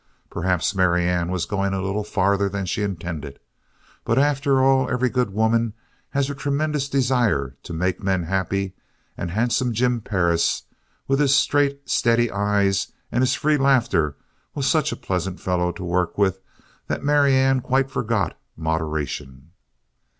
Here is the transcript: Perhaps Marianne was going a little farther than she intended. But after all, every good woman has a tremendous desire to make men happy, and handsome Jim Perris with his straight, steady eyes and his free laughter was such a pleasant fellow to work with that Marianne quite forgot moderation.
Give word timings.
Perhaps 0.31 0.73
Marianne 0.73 1.29
was 1.29 1.45
going 1.45 1.75
a 1.75 1.81
little 1.83 2.03
farther 2.03 2.49
than 2.49 2.65
she 2.65 2.81
intended. 2.81 3.37
But 4.03 4.17
after 4.17 4.59
all, 4.59 4.89
every 4.89 5.09
good 5.09 5.29
woman 5.31 5.73
has 6.09 6.27
a 6.27 6.33
tremendous 6.33 6.89
desire 6.89 7.55
to 7.61 7.71
make 7.71 8.01
men 8.01 8.23
happy, 8.23 8.73
and 9.15 9.29
handsome 9.29 9.73
Jim 9.73 10.01
Perris 10.01 10.63
with 11.07 11.19
his 11.19 11.35
straight, 11.35 11.87
steady 11.87 12.31
eyes 12.31 12.91
and 13.11 13.21
his 13.21 13.35
free 13.35 13.57
laughter 13.57 14.17
was 14.55 14.65
such 14.65 14.91
a 14.91 14.95
pleasant 14.95 15.39
fellow 15.39 15.71
to 15.71 15.83
work 15.83 16.17
with 16.17 16.39
that 16.87 17.03
Marianne 17.03 17.59
quite 17.61 17.91
forgot 17.91 18.35
moderation. 18.57 19.51